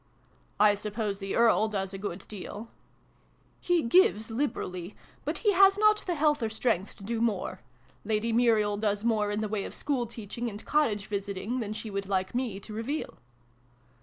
"I 0.69 0.73
suppose 0.73 1.19
the 1.19 1.35
Earl 1.35 1.67
does 1.67 1.93
a 1.93 1.99
good 1.99 2.25
deal?"" 2.27 2.69
He 3.69 3.83
gives 3.83 4.31
liberally; 4.31 4.95
but 5.25 5.37
he 5.45 5.51
has 5.53 5.77
not 5.77 6.03
the 6.07 6.15
health 6.15 6.41
or 6.41 6.49
strength 6.49 6.95
to 6.95 7.03
do 7.03 7.21
more. 7.21 7.61
Lady 8.03 8.33
Muriel 8.33 8.73
in] 8.73 8.79
STREAKS 8.79 8.81
OF 8.81 8.81
DAWN. 8.81 9.15
37 9.15 9.15
does 9.15 9.15
more 9.15 9.31
in 9.31 9.41
the 9.41 9.47
way 9.53 9.63
of 9.63 9.75
school 9.75 10.07
teaching 10.07 10.49
and 10.49 10.65
cottage 10.65 11.05
visiting 11.05 11.59
than 11.59 11.73
she 11.73 11.91
would 11.91 12.07
like 12.09 12.33
me 12.33 12.59
to 12.61 12.73
reveal." 12.73 13.19